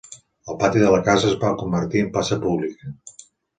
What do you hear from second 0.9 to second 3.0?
la casa es va convertir en plaça pública.